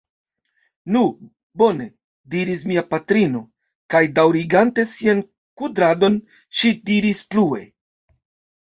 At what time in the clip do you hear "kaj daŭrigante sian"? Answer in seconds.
3.95-5.25